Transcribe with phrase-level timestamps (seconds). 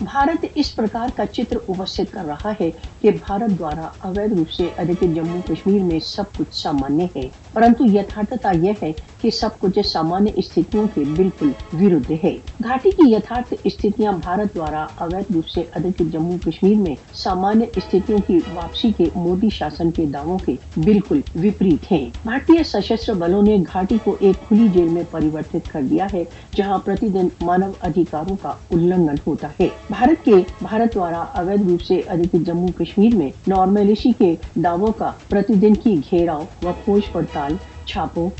[0.00, 4.66] بھارت اس پرکار کا چتر اپستھت کر رہا ہے کہ بھارت دوارا اویدھ روپ سے
[4.78, 9.86] ادھکت جموں کشمیر میں سب کچھ سامانیہ ہے۔ پرنتو یتھارتھتا یہ ہے کہ سب کچھ
[9.86, 15.62] سامانیہ استھتیوں کے بالکل ورد ہے۔ گھاٹی کی یتھارتھ استھتیاں بھارت دوارا اویدھ روپ سے
[15.74, 21.20] ادھکت جموں کشمیر میں سامانیہ استھتیوں کی واپسی کے مودی شاسن کے دعووں کے بالکل
[21.34, 26.06] وپریت ہیں۔ بھارتیہ سشستر بلوں نے گھاٹی کو ایک کھلی جیل میں پریورتت کر دیا
[26.12, 26.24] ہے،
[26.56, 31.82] جہاں پرتی دن مانو ادھیکاروں کا النگن ہوتا ہے۔ بھارت کے بھارت دوارا اویدھ روپ
[31.82, 37.02] سے ادھکت جموں کشمیر میں نارملیشی کے دعووں کا پرتی دن کی گھیراؤ و کھوج
[37.12, 37.54] پڑتال
[37.88, 38.30] چھاپوں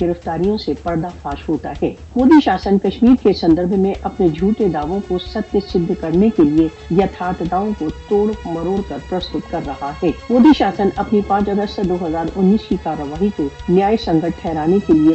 [0.00, 5.00] گرفتاریوں سے پردہ فاش ہوتا ہے۔ مودی شاسن کشمیر کے سندرب میں اپنے جھوٹے دعووں
[5.08, 10.10] کو ستیہ سدھ کرنے کے لیے یتھارتھتاؤں کو توڑ مروڑ کر پرستت کر رہا ہے۔
[10.30, 14.92] مودی شاسن اپنی پانچ اگست دو ہزار انیس کی کارروائی کو نیائے سنگت ٹھہرانے کے
[14.92, 15.14] لیے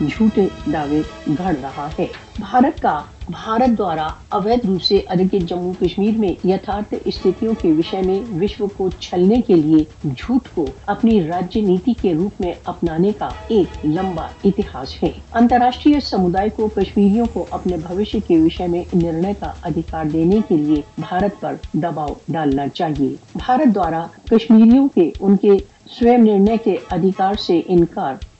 [0.00, 1.00] جھوٹے دعوے
[1.38, 2.06] گھڑ رہا ہے۔
[2.38, 8.00] بھارت کا، بھارت دوارا اویدھ روپ سے ادھکت جموں کشمیر میں یتھارتھ استھتیوں کے وشے
[8.02, 13.10] میں وشو کو چھلنے کے لیے جھوٹ کو اپنی راجیہ نیتی کے روپ میں اپنانے
[13.18, 18.82] کا ایک لمبا اتہاس ہے۔ انترراشٹریہ سمودائے کو کشمیریوں کو اپنے بھوشیہ کے وشے میں
[18.92, 25.10] نرنے کا ادھیکار دینے کے لیے بھارت پر دباؤ ڈالنا چاہیے۔ بھارت دوارا کشمیریوں کے
[25.20, 25.52] ان کے
[25.90, 28.14] سوئم نرنے کے ادھیکار سے انکار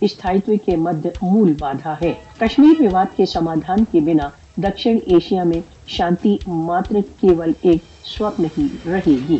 [0.00, 5.60] استھائیتو کے مدھ مول بادھا ہے۔ کشمیر وواد کے سمادھان کے بنا دکشن ایشیا میں
[5.86, 9.36] شانتی ماتر کیول ایک سوپن ہی رہے گی۔